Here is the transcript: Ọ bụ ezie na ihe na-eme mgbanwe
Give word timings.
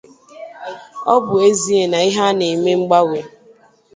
Ọ 1.13 1.15
bụ 1.25 1.35
ezie 1.47 1.83
na 1.91 1.99
ihe 2.09 2.25
na-eme 2.37 2.71
mgbanwe 2.79 3.19